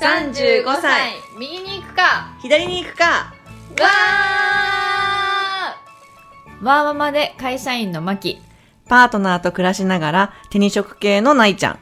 [0.00, 1.14] 35歳。
[1.36, 2.36] 右に行くか。
[2.40, 3.04] 左に行くか。
[3.04, 6.64] わー。
[6.64, 8.38] わーママで会社員のマキ。
[8.86, 11.78] パートナーと暮らしながら手に職系のないちゃん。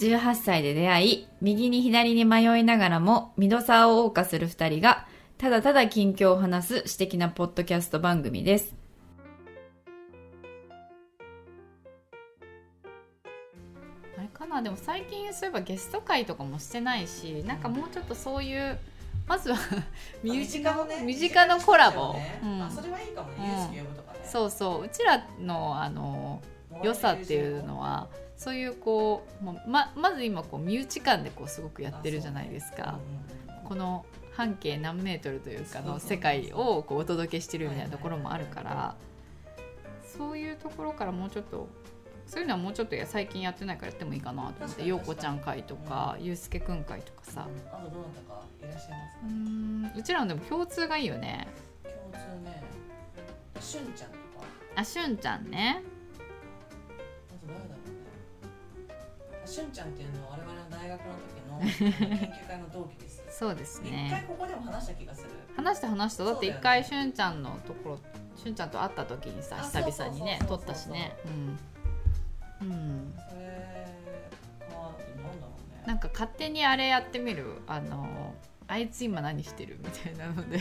[0.00, 5.06] 18歳で出会い右に左に迷いながらもミドサーを謳歌する2人が
[5.38, 8.74] ただただ近況を話す私的なポッドキャスト番組です
[14.48, 18.78] なでも最近そういえばゲスト会とかもしてないしなんかもうちょっとそういう
[19.26, 19.58] まずは
[20.22, 22.62] 身内の身近のコラボ、うん。
[22.62, 23.70] あそれはいいかもね、
[24.24, 24.84] うそうそう。
[24.84, 26.42] うちらのあの
[26.82, 32.98] 良さっていうのはそういうこうままず今こう身内間でこうすごくやってるじゃないですか、
[33.64, 38.94] この半径何メートルというかの世界をこうお届けしてるみたいなところもあるから
[40.16, 41.68] そういうところからもうちょっと
[42.28, 47.48] そういうのはもうちょっとや最近やってないからやってもいいかなと思って陽子ちゃん会とかゆうすけくん会とかさ。
[47.72, 49.22] あとどなたかいらっしゃいますか？
[49.24, 51.48] うーんうちらのでも共通がいいよね。
[51.82, 52.62] 共通ね。
[53.60, 54.20] しゅんちゃんとか。
[54.76, 55.82] あしゅんちゃんね。
[57.30, 57.88] あと誰だろう
[59.42, 59.46] ね。
[59.46, 61.06] しゅんちゃんっていうのは我々の大学の
[61.70, 63.24] 時の研究会の同期です。
[63.38, 65.30] そうです一回ねここでも話した気がする。
[65.56, 66.24] 話した話した。
[66.24, 67.98] だって一回しゅんちゃんのところ
[68.36, 71.16] しゅんちゃんと会った時にさあ久々にね撮ったしね。
[71.24, 71.58] うん、
[72.60, 74.90] うん、なんだろ
[75.22, 75.82] うね。
[75.86, 77.44] なんか勝手にあれやってみる？
[77.66, 78.34] あの
[78.66, 79.78] あいつ今何してる？
[79.82, 80.58] みたいなので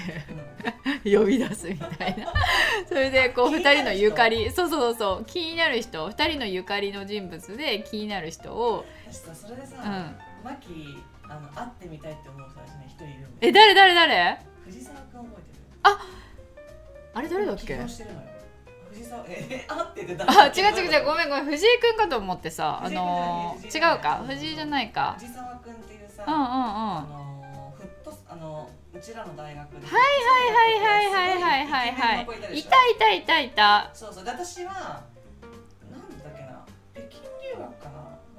[1.04, 2.32] 呼び出すみたいな。
[2.88, 3.74] それでこう2気になる人？
[3.76, 10.16] 人のゆかりそうそうそう気になる人？2人のゆかりの人物で気になる人をそれでさ、うん。
[10.46, 10.98] マキ
[11.30, 14.40] あの会ってみたいって思う人たちね一人いるんだよえ誰誰誰？
[14.66, 15.98] 藤沢君覚えてる？
[17.14, 17.62] あれ誰だっけ？
[17.64, 18.28] 起業してるのよ
[19.08, 21.06] 藤沢え会ってて あ違う違う違う。
[21.06, 21.46] ごめんごめん。
[21.46, 24.24] 藤井くんかと思ってさあの違うか？
[24.28, 25.16] 藤井じゃないか。
[25.20, 26.46] 藤沢君っていうさ、うんうんうん。
[26.48, 29.88] あのフットスあのうちらの大学で。
[29.88, 32.60] はいはいはいはいはいはいはいはい。
[32.60, 34.24] いたいたいたいたそうそう。
[34.26, 36.66] で私はなんだっけな？
[36.94, 37.22] 北京
[37.56, 37.97] 留学かな？
[37.97, 37.97] の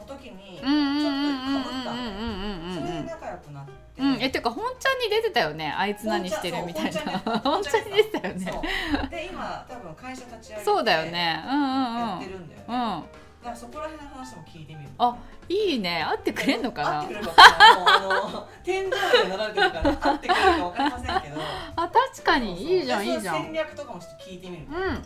[0.08, 8.62] 時にちょっとかぶったのそれで仲良くなって、うんえてか本ちゃんに出てたよねあいつ何してるみたいな本ちゃんに出てたよね
[9.10, 15.16] で今多分会社立ち上げてそうだよねうんうんうんやってるんだよね、うんだそこら辺の話も聞いてみるあ
[15.48, 18.91] いいね会ってくれんのかな会ってくれるか分かなもうあの天井に
[19.30, 21.41] なられてるから会ってくれるか分かりませんけど
[21.76, 25.02] あ確かにいいじゃんいいじゃん戦略とかもちょっと聞いてみる、うん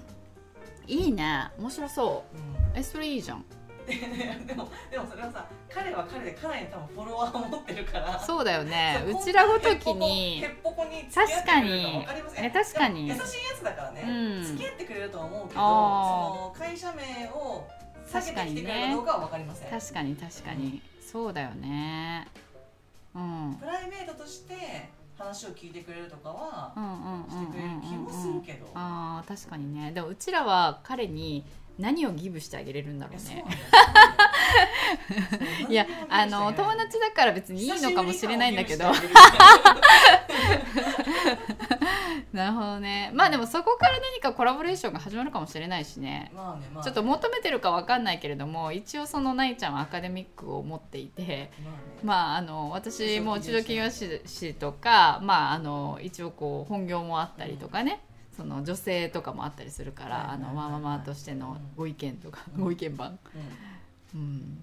[0.88, 3.44] いいね面白そううんえそれいいじゃん
[4.46, 8.18] でもでもそれはさ彼は彼でかなり多分フォロワーを持ってるから。
[8.18, 8.98] そうだよね。
[9.00, 10.44] そううちらごときに
[11.12, 12.06] 確かに。
[12.36, 13.08] え確かに。
[13.08, 13.24] 優しいや
[13.58, 14.44] つだからね、うん。
[14.44, 17.66] 付き合ってくれるとは思うけどそあの会社名を
[18.06, 20.82] 下げてきてくれるかどうかは分かりません、確かに確かに。
[21.00, 22.28] そうだよね。
[23.14, 23.56] うん。
[23.60, 27.30] プライベートとして話を聞いてくれるとかはうんうん。
[27.30, 29.92] してくれる気もするけど、あー確かにね。
[29.92, 31.44] でもうちらは彼に
[31.78, 33.44] 何をギブしてあげれるんだろいうね
[35.68, 38.92] いや あの友達だから別にいいのかもしれないんだけど。
[42.32, 43.10] なるほどね。
[43.14, 46.32] まあでもそこから何かコラボレーションが始まるかもしれないしね。
[46.34, 46.84] まあねまあね。
[46.84, 51.80] ちょっと求めてるかわかんないけれども一応そのないちゃんはアカデミックを持っていてまあね。
[52.02, 58.00] まああの私も中小企業士とかまああの一応こう本業もあったりとかね、
[58.42, 62.64] その女性とかもあったりするから、あのマママとしてのご意見とか、うん。
[62.64, 63.16] ご意見番、
[64.14, 64.20] うん。
[64.20, 64.58] うん、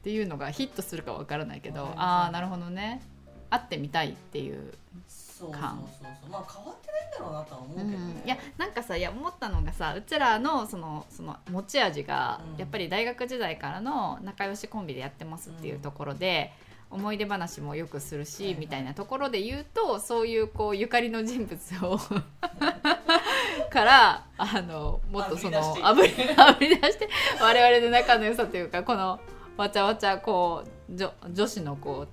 [0.00, 3.02] っていうのがヒットするかわからないけどああなるほどね。
[3.50, 4.72] 会ってみたいっていう、
[5.08, 5.84] そうそうそう感。
[6.30, 12.58] まあ変わってないんだろうなとは思うけどね、いやなんかさいや思ったのがさうちらのそのその持ち味が、うん。
[12.60, 16.52] やっぱり大学時代からの仲良しコンビでやってますっていうところで、
[16.94, 18.60] 思い出話もよくするし、はいはい。
[18.60, 21.98] みたいなところで言うとそういうこうゆかりの人物を
[23.70, 27.08] からあのもっとそのあぶり あぶり出して
[27.40, 29.18] 我々の仲の良さというかこの
[29.56, 32.06] わちゃわちゃこう女女子のこ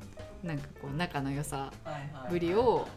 [0.43, 1.71] うなんかこう仲の良さ
[2.29, 2.87] ぶりを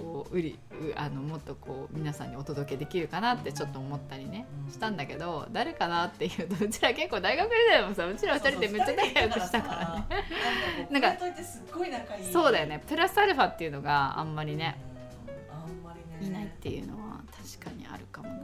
[0.00, 4.72] こう売りうあのもっとこう皆さんにお届けできるかなってちょっと思ったりね、うん。
[4.72, 10.24] したんだけど誰かなっていうと うちら結構大学時代もさうちら二人でめっちゃ仲良くしたからね。
[10.90, 11.24] ななんんか
[12.32, 12.82] そうだよね。
[12.86, 14.78] プラスアルファっていうのがあんまりね。
[16.20, 18.34] いないっていうのは確かにあるかもな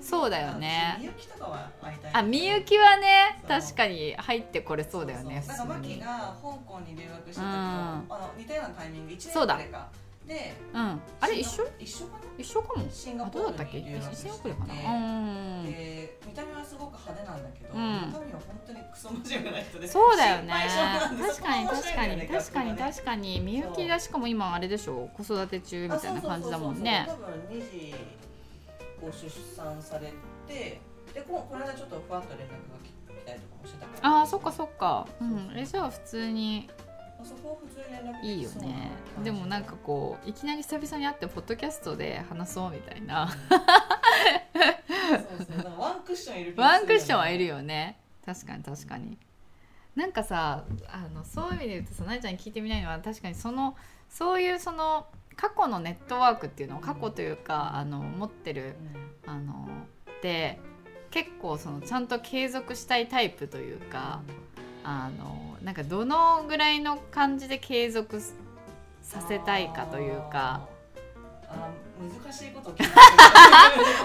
[0.00, 0.96] そうだよね。
[0.98, 5.68] みゆきとかは会いたいあみゆきはね確かに入ってこれそうだよねそうそう。
[5.68, 6.06] なんかマキが
[6.42, 7.48] 香港に留学した時も、うん。
[7.48, 9.56] あの似たようなタイミング1そうだ。
[9.56, 9.88] 年くらいか。
[10.26, 11.00] でうん。
[11.20, 11.66] あれ一緒？
[11.78, 12.24] 一緒かな？
[12.38, 12.86] 一緒かも。
[12.92, 13.80] シンガあポールどうだったっけ？
[13.80, 15.64] に留学してシンガポールかな？
[15.64, 17.80] で見た目はすごく派手なんだけど、うん。
[18.12, 20.52] 中身は本当にクソ真面目な人でそうだよね。
[21.26, 23.40] 確かに確かに確かに確かに。
[23.40, 25.08] みゆきがしかも今あれでしょ？
[25.16, 27.06] 子育て中みたいな感じだもんね。
[27.08, 27.94] 多分2時
[29.00, 30.12] こう出産され
[30.46, 30.80] て
[31.14, 32.92] でここの間ちょっとふわっと連絡が来
[33.26, 34.18] たりとかもしてたから。
[34.18, 35.06] ああそっかそっか。
[35.20, 35.52] うん。
[35.56, 36.68] えじゃあ普通に
[37.20, 38.92] あそこは普通に連絡いいよね。
[39.24, 43.28] でもなんかこういきなり久々に会ってポッドキャストで話そうみたいな。
[43.28, 43.36] そ
[45.42, 45.56] うそう。
[45.56, 47.98] だからワンクッションいる気がワンクッションはいるよね。
[48.24, 49.18] 確かに確かに。
[49.96, 53.76] なんかさあのそういう意味で言うとさなえちゃんに聞いてみないのは確かにその
[54.08, 55.06] そういうその
[55.40, 58.74] 過去のネットワークっていうのを過去というかあの持ってる
[59.26, 59.66] あの
[60.22, 60.60] で
[61.10, 64.20] 結構そのちゃんと継続したいタイプというか
[64.84, 68.20] あのなんかどのぐらいの感じで継続
[69.00, 70.68] させたいかというか。
[71.48, 72.70] あ難しいこと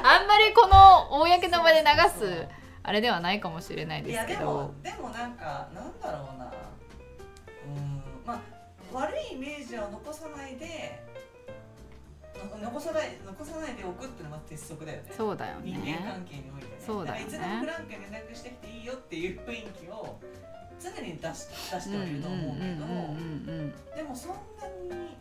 [0.04, 2.48] あんまりこの公の場で流す
[2.82, 6.52] あれではないかもしれないいですけやでもどでもなんかなんだろうな。
[7.66, 8.40] うんまあ
[8.92, 11.15] 悪いイメージは残さないでの
[12.62, 15.14] 残さない残さないでおくっていうのは鉄則だよね。
[15.16, 16.76] そうだよ人間ね関係においてね。
[16.80, 17.26] そうだよね。
[17.26, 20.20] いつでもフランクに連絡してきていいよっていう雰囲気を
[20.80, 24.32] 常に出し出してはいると思うけどでもそん
[24.90, 25.18] なに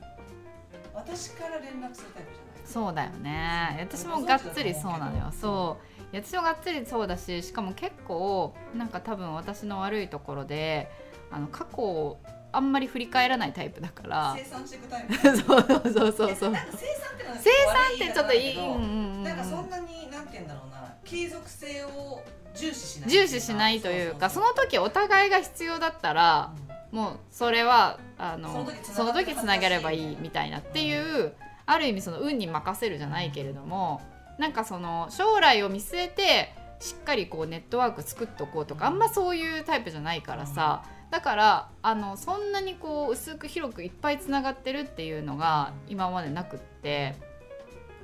[0.93, 2.67] 私から連絡するタイプじゃない。
[2.67, 3.79] そうだよね。
[3.81, 5.33] 私もがっつりそうなのよ。
[5.33, 6.17] そう。
[6.17, 10.89] 私もがっつりそうだししかも結構なんか多分私の悪いところで
[11.31, 12.21] あの過去を
[12.57, 14.35] あんまり振り返らないタイプだから。
[14.37, 15.15] 生産していくタイプ。
[15.23, 16.37] そうそうそうそう。
[16.37, 20.95] そうなんか生産ってのは生産ってちょっといい、うんうんうんなんかそんなになんて言うんだろうな。
[21.05, 22.23] 継続性を
[22.55, 26.53] 重視しない重視しないというかその時お互いが必要だったら
[26.93, 26.99] うん。
[26.99, 31.35] もうそれはあのその時つなげればいいみたいなっていう、
[31.67, 34.01] ある意味その運に任せるじゃないけれども
[34.39, 40.83] なんかその将来を見据えてしっかりこうネットワーク作っとこうとかあんまそういうタイプじゃないからさ
[41.15, 47.15] だからあのそんなにこう薄く広くいっぱいつながってるっていうのが今までなくって。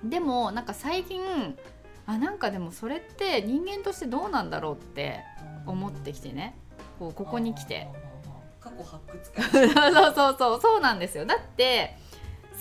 [0.04, 1.20] でもなんか最近
[2.06, 5.24] あなんかでもそれって人間としてどうなんだろうって
[5.66, 6.56] 思ってきてね。
[7.00, 7.88] こうここに来て。
[8.60, 11.26] 過去発掘 そうそうそうそうそうなんですよ。
[11.26, 11.96] だって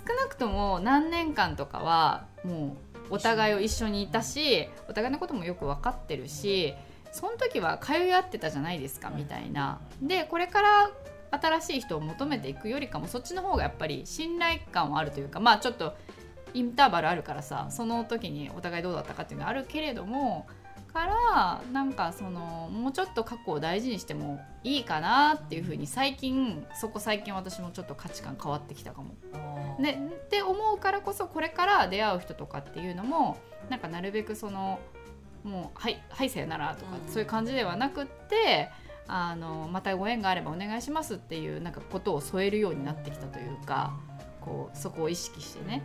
[0.03, 2.75] 少なくとも何年間とかはも
[3.11, 6.73] うお互いを一緒にいたしお互いのこともよく分かってるし
[7.11, 9.79] その時は通い合ってたじゃないですかみたいな。
[10.01, 10.91] でこれから
[11.31, 15.95] 新しい人を求めていくよりかもそっちの方がやっぱり信頼感はあるというかまあちょっと
[16.55, 20.47] インターバルあるからさその時にお互いどうだったかっていうのはあるけれども
[20.93, 29.15] からなんかそのもうちょっと過去を大事にしてもいいかなっていうふうに最近そこ最近私もちょっと価値観変わってきたかも。
[29.79, 33.37] ね、って思うからこそこれから出会う人とかっていうのも
[33.69, 34.79] なんかなるべくその
[35.43, 37.11] もう「はいはいさよなら」とかうん。
[37.11, 38.69] そういう感じではなくって
[39.07, 43.93] あのまたご縁があればお願いしますっていうなんかことを添えるようになってきたというか
[44.41, 45.83] こうそこを意識してね。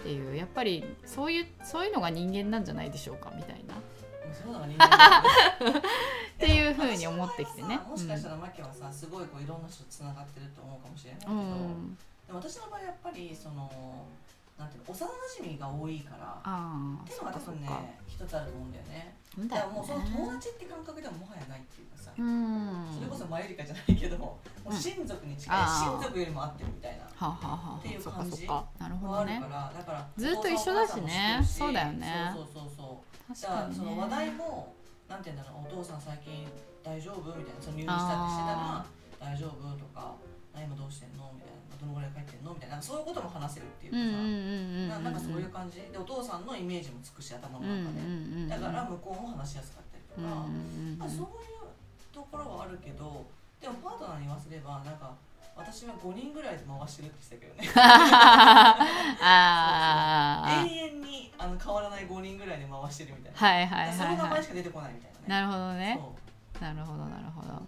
[0.00, 3.74] っていうやっぱりそういうそういうのが人間なんじゃないでしょうかみたいな。
[4.30, 4.32] っ
[6.38, 7.68] ていう風に思ってきてね。
[7.68, 13.70] でもしかしたらマキはさすごいこういろんな人とつながってると思うかもしれないけうど、ん、でも私の場合やっぱりその
[14.60, 15.08] なんていうの幼
[15.40, 17.96] 馴染が多いからああっていうそのが多分ね。
[18.06, 19.16] 一つあると思うんだよね
[19.48, 20.36] だからもうその友ね。
[20.36, 22.84] 達って感覚ではもはやないっていうかさ、うん。
[22.92, 28.68] それこそマユリカじゃないけどもう親族に近い、親族よりも合ってるみたいなはあ、はあはあ、っていう感じそっか。
[28.78, 29.56] なるほどねのあるか。
[29.56, 33.76] らだからずっと一緒だしねそうだよねそうそうそうそう確だからかにね。
[33.78, 34.74] その話題も
[35.08, 36.44] なんて言うんだろうお父さん最近
[36.84, 37.32] 大丈夫？
[37.32, 38.84] みたいなその入院したりしてたら
[39.20, 40.12] 大丈夫とか
[40.54, 41.30] 何今どうしてんの？
[41.34, 42.54] みたいなどのぐらい帰ってんの？
[42.54, 42.82] みたいな。
[42.82, 43.98] そういうことも話せるっていうか。
[44.94, 45.80] さ、ななんかそういう感じ。
[45.92, 48.00] でお父さんのイメージもつくし頭の中で。
[48.48, 50.46] だから向こうも話しやすかったりとか、
[50.98, 51.62] まあ、そういう
[52.12, 53.24] ところはあるけど
[53.60, 55.14] でもパートナーに言わせればなんか
[55.56, 57.68] 私は5人ぐらいで回してるって言ってたけどね。
[59.20, 60.64] ああ。
[60.64, 64.26] 永遠にあの変わらない5人ぐらいで回してるみたいな、はいはいその名。
[64.26, 65.24] 前しか出てこないみたいなね。
[65.28, 66.00] なるほどね。
[66.60, 67.62] なるほどなるほど。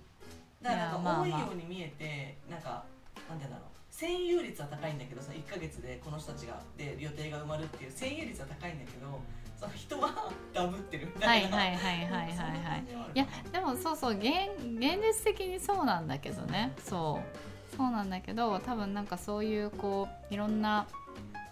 [0.63, 2.85] だからなんか多いように見えてなんか
[3.29, 3.73] なんて言うんだろう。
[3.93, 9.21] 占有率は高いんだけどさ1ヶ月でこの人たちがで予定が埋まるっていう占有率は高いんだけど
[9.61, 11.57] その人は ダブってるみたいな。
[11.57, 12.37] はいはいはいはいはいはい。
[12.65, 12.85] はい。
[13.15, 14.25] いやでもそうそう現
[14.59, 16.73] 現実的にそうなんだけどね。
[16.85, 17.77] そう。
[17.77, 20.87] そうなんだけど多分なんかそういうこういろんな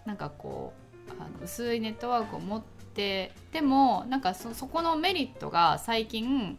[0.05, 0.73] なんかこ
[1.09, 2.62] うあの薄いネットワークを持っ
[2.95, 6.59] てでもなんかそそこのメリットが最近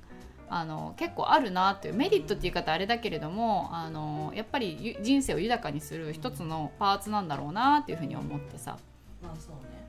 [0.53, 8.77] あの結構あるなというメリットっていう言い方あれだけれどもあのやっぱりゆ人生を豊かにする一つのパーツなんだろうなっていうふうに思ってさ。
[9.23, 9.87] まあそうね。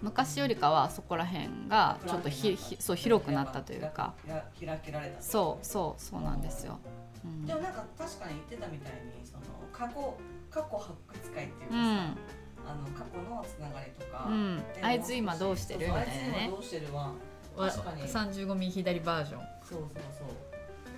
[0.00, 4.14] 昔よりかはそこら辺がちょっとひひそう広くなったというか。
[4.28, 6.78] や開けられたそうそうそうなんですよ。
[7.24, 7.44] うん。
[7.44, 10.16] でもなんか確かに言ってたみたいにその過去
[10.50, 11.86] 過去発掘会っていうかさ、うん。
[11.86, 14.62] あの過去のつながりとか、うん。
[14.82, 16.06] あいつ今どうしてるみたいなね。
[16.06, 19.40] あいつ今どうしてるわわ確かに35ミリ左バージョン。
[19.62, 20.28] そうそうそう。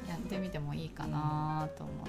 [0.08, 2.06] やってみてもいいかなと思っ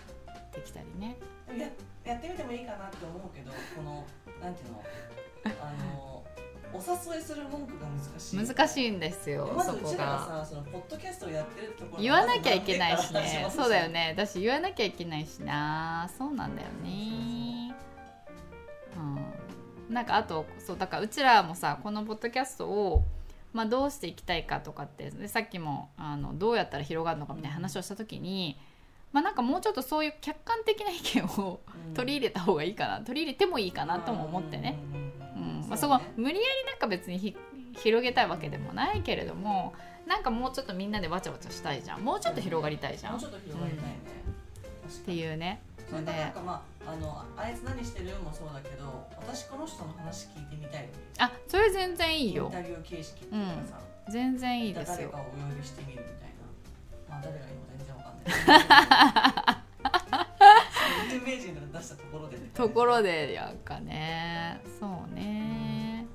[0.52, 1.18] てきたりね。
[1.48, 1.68] でもや
[2.06, 4.06] やってみてもいいかなって思うけどこの
[4.42, 4.84] なんていうの？
[5.46, 5.50] あ
[5.96, 6.24] の
[6.74, 8.46] お誘いする文句が難しい。
[8.46, 10.46] 難しいんですよまずそうこちらがが。
[10.46, 13.48] さそのポッドキャストをやってるところ言わなきゃいけないしね。
[13.50, 14.14] そうだよね。
[14.16, 16.10] だし言わなきゃいけないしな。
[16.18, 17.74] そうなんだよね。
[18.96, 19.94] うん。
[19.94, 23.06] なんかあとそうだからうちらもさこのポッドキャストを
[23.58, 28.56] まあ、どうしていきたいかとかってでさっきもあのどうやったら広がるのかみたいな話をした時に、
[29.12, 31.94] まあ、なんかもうちょっとそういう客観的な意見をうん。
[31.96, 34.78] 取り入れた方がいいかな取り入れてもいいかなとも思ってね。
[35.36, 35.66] うん。
[35.68, 37.36] まあ、そこ無理やりなんか別にひ
[37.74, 39.74] 広げたいわけでもないけれども
[40.06, 42.02] なんかもうちょっとみんなでわちゃわちゃしたいじゃん。
[42.02, 43.18] もうちょっと広がりたいじゃん。
[43.18, 44.00] っもうちょっと広がりたいね、
[44.84, 50.90] 確かてにいうねそれとなんかまああのあいつ何してるもそうだけど私この人の話聞いてみたい
[51.20, 52.46] あそれ全然いいよ。
[52.46, 53.80] インタビュー形式っていうかさ、
[54.10, 54.96] 全然いいですよ。
[54.98, 56.46] 誰かをお呼びしてみるみたいな。
[57.10, 58.18] まあ誰がいいのか全然わかん
[59.48, 61.14] ない。
[61.14, 64.62] 有名人とか出したところでねところでやんかね。
[64.80, 66.06] そうね。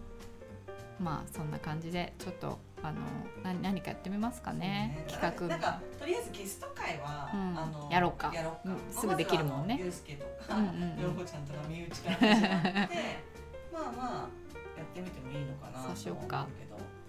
[1.00, 3.00] まあそんな感じでちょっとあの
[3.44, 5.46] な何かやってみますかねそう企画。
[5.48, 7.58] なんかとりあえずゲスト会は、うん。
[7.58, 8.32] あのやろうか。
[8.34, 8.92] やろうか、うん。
[8.92, 9.78] すぐできるもんね。
[9.80, 11.02] ゆうすけとか、うんうんうん。
[11.02, 12.96] ようこちゃんとかみゆちから始まって
[13.72, 14.28] まあまあ
[14.76, 16.46] やってみてもいいのかなそうしようか。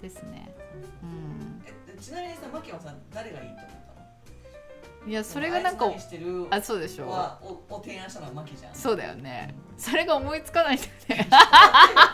[0.02, 0.54] ですね。
[1.02, 1.64] そうん。
[1.66, 5.10] えちなみにさマキはさ誰がいいと思ったの？
[5.10, 6.48] いやそれがなんかあいつ何してる？
[6.52, 7.10] あそうでしょ。
[7.10, 8.76] はおお提案したのはマキじゃん。
[8.76, 9.56] そうだよね。
[9.78, 11.28] それが思いつかないんだよね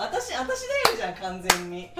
[0.00, 1.90] 私私だよじゃん完全に。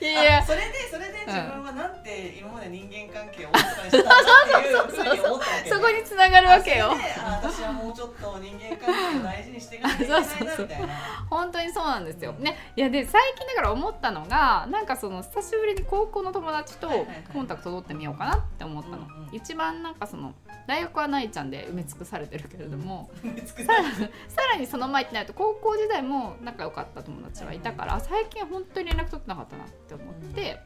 [0.00, 0.38] いやいや。
[0.38, 4.12] あそれでそれで自分はなんて今まで人間関係をおろそかにしたんだ
[4.58, 6.92] っていうふうに思ったわけ、 ね、そこに繋がるわけよ。
[6.92, 10.88] あ私はもうちょっと人間関係を大事にしていかなきゃいけないなみたいな。
[11.30, 12.32] 本当にそうなんですよ。
[12.32, 17.16] ね、いやで最近だから思ったのがなんかその久しぶりに高校の友達とはいはいはい。
[17.32, 18.96] コンタクト取ってみようかなって思ったの。
[18.96, 20.34] うんうん一番なんかその
[20.66, 23.10] 大学はないちゃんで埋め尽くされてるけれども、
[23.44, 24.08] 作さらさ
[24.52, 30.60] らにその前ってなると高校時代も仲良かった友達はいたから、あ最近本当に連絡取ってなかったなって思って、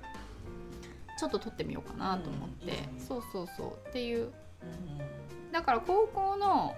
[1.18, 3.88] ちょっと取ってみようかなと思って、うんそうそうそう。
[3.88, 4.24] っていう。
[4.24, 5.09] うん
[5.60, 6.74] だから高校の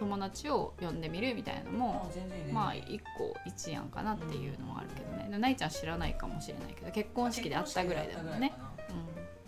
[0.00, 2.12] 友達を呼んでみるみたいなのも
[2.52, 8.52] まあ一個一案かなっていうのはあるけどね、でもないちゃん知らないかもしれないけど結婚式で会ったぐらいだもんね、
[8.90, 8.96] うん、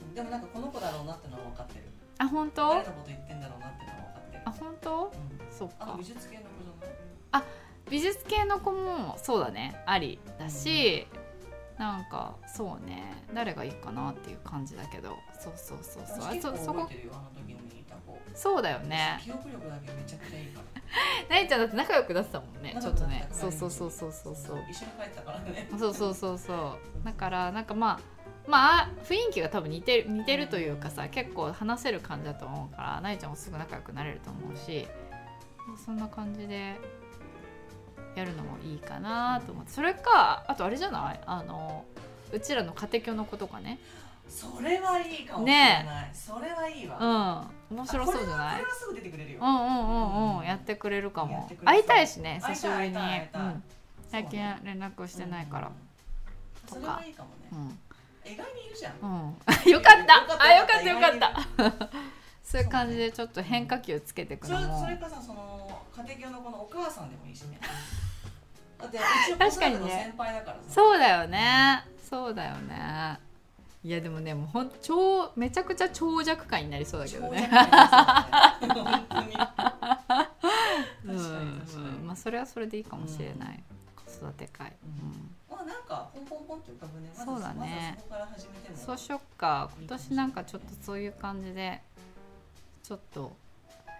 [0.09, 0.14] うん。
[0.14, 1.85] でもなんかこの子だろうなってのは分かってる。
[2.19, 2.69] あ本当？
[2.69, 4.43] 誰のこと言ってんだろうなってのは分かってる。
[4.45, 5.05] あ本当？
[5.05, 5.11] うん。
[5.50, 5.97] そっか。
[5.99, 7.43] 美術系の子じゃない？
[7.90, 9.83] 美術系の子もそうだね。
[9.85, 11.09] ありだし、
[11.76, 13.25] なんかそうね。
[13.35, 15.16] 誰がいいかなっていう感じだけど。
[15.40, 16.25] そうそうそうそう。
[16.25, 17.09] あの時
[18.37, 19.19] そうだよね。
[19.25, 20.66] 記憶力だけめちゃくちゃいいから。
[21.28, 23.26] ないちゃんだって仲良くなってたもんねちょっとね。
[23.33, 24.64] そうそうそうそうそうそう。
[24.71, 25.69] 一緒に帰ってたからね。
[25.78, 27.05] そうそうそうそう。
[27.05, 28.00] だからなんかまあ
[28.49, 34.87] まあ雰囲気が多分似てる似てるというかさ結構話せる感じだと思うからなえちゃんもすぐ仲良くなれると思うし
[35.85, 36.76] そんな感じで
[38.14, 39.73] やるのもいいかなと思って。
[39.73, 41.21] それかあとあれじゃない？
[41.26, 41.85] あの
[42.33, 43.78] うちらの家庭教の子とかね。
[44.28, 46.99] それはいいかもしれない、それはいいわ。
[47.00, 48.64] うん面白そうじゃない？
[48.78, 50.44] すぐ出てくれるよ、うんうんうんうん。
[50.44, 52.96] やってくれるかやも会いたいしね久しぶりに。
[54.11, 55.68] 最近連絡してないから。
[55.68, 55.75] うん
[56.68, 58.32] それはいいかもね、うん。
[58.32, 58.94] 意外にいるじゃん。
[59.00, 59.37] うん、
[59.70, 60.42] よかった。
[60.42, 61.88] あよかったよかった。
[62.42, 64.80] そういう感じでちょっと変化球つけていくそれのも。
[64.80, 67.61] それかさその家庭教の子のお母さんでもいいしね。
[68.80, 70.62] だって一応確かにね子育ての先輩だからさ。
[70.68, 71.85] そうだよね。
[72.02, 73.20] そうだよね
[73.87, 77.49] いやでもねもうほん超めちゃくちゃ長尺感になりそうだけどね。
[82.05, 83.62] まあそれはそれでいいかもしれない、
[83.95, 85.31] 子育て会、うん。
[85.49, 87.11] まあなんかポンポンポンって浮かぶね。
[87.16, 87.97] まずそうだね。
[88.11, 88.49] まず
[88.85, 89.71] そうしよっか。
[89.78, 91.81] 今年なんかちょっとそういう感じで
[92.83, 93.37] ちょっと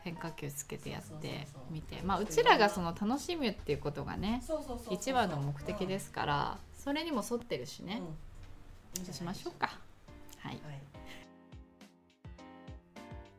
[0.02, 2.02] 変化球つけてやってみて。
[2.02, 4.43] まあうちらがその楽しむっていうことがね
[4.90, 8.16] 一番の目的ですからそれにも沿ってるしね、うん
[9.00, 9.67] うんいいんじゃないしましょうか。
[10.38, 10.53] はい。
[10.53, 10.61] はい。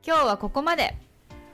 [0.06, 0.96] 今日はここまで。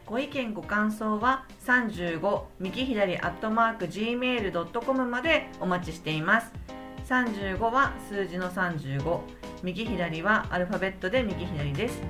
[0.05, 6.51] ご意見ご感想は35右左アットマーク gmail.com までお待ちしています。
[7.07, 9.19] 35は数字の35
[9.63, 12.01] 右左はアルファベットで右左です。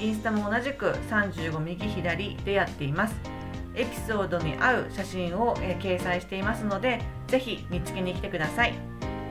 [0.00, 3.36] インスタも同じく35右左でやっています。
[3.76, 8.74] エピソードに合う写真を、えー掲載していますのでぜひ見つけに来てください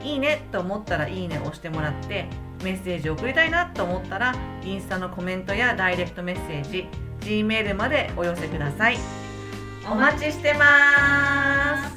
[0.06, 2.26] いいねと思ったらいいねを押してもらって
[2.62, 4.34] メッセージを送りたいなと思ったら
[4.64, 6.86] インスタのコメントやダイレクトメッセージ
[7.20, 8.98] G メールまでお寄せください。
[9.90, 11.95] お待ちしてます。